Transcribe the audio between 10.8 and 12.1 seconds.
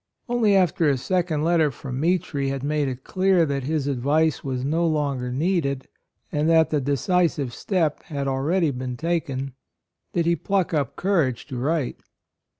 AND MOTHER. 61 courage to write.